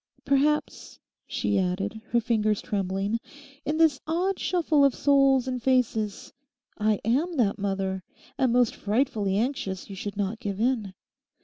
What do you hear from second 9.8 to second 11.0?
you should not give in.